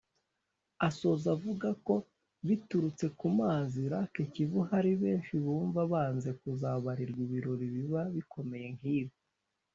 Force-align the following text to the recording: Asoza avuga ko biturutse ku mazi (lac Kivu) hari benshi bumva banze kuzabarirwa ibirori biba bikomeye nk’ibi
Asoza 0.87 1.27
avuga 1.35 1.69
ko 1.85 1.95
biturutse 2.47 3.05
ku 3.19 3.27
mazi 3.39 3.81
(lac 3.93 4.13
Kivu) 4.33 4.59
hari 4.71 4.91
benshi 5.01 5.33
bumva 5.43 5.81
banze 5.91 6.29
kuzabarirwa 6.39 7.19
ibirori 7.25 7.65
biba 7.75 8.01
bikomeye 8.15 8.67
nk’ibi 8.77 9.15